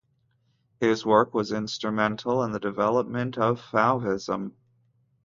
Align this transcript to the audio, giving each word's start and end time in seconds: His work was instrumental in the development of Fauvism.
His 0.79 1.05
work 1.05 1.31
was 1.35 1.51
instrumental 1.51 2.41
in 2.41 2.53
the 2.53 2.59
development 2.59 3.37
of 3.37 3.61
Fauvism. 3.61 4.53